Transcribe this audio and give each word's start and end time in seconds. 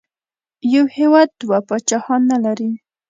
یو 0.73 0.85
هېواد 0.97 1.29
دوه 1.41 1.59
پاچاهان 1.67 2.21
نه 2.31 2.37
لري. 2.45 2.71